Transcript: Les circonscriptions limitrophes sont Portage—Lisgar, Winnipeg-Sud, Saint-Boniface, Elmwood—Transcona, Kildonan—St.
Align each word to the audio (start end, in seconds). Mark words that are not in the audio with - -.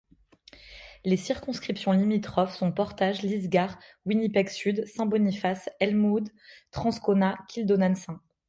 Les 1.05 1.15
circonscriptions 1.15 1.91
limitrophes 1.91 2.55
sont 2.55 2.71
Portage—Lisgar, 2.71 3.77
Winnipeg-Sud, 4.07 4.87
Saint-Boniface, 4.87 5.69
Elmwood—Transcona, 5.79 7.37
Kildonan—St. 7.47 8.15